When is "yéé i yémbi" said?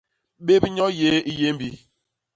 0.97-1.69